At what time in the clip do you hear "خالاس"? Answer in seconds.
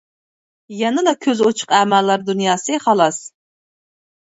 2.89-3.23